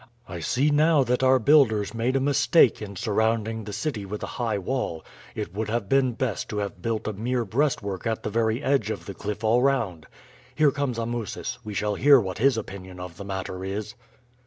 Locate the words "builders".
1.37-1.93